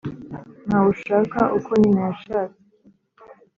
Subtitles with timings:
[0.65, 2.61] Ntawe ushaka uko nyina yashatse.